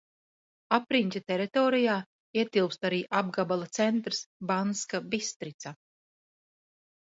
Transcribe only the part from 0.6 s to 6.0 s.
Apriņķa teritorijā ietilpst arī apgabala centrs Banska Bistrica.